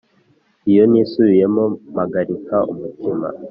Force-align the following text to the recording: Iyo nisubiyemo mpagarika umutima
Iyo 0.71 0.83
nisubiyemo 0.91 1.63
mpagarika 1.91 2.55
umutima 2.71 3.27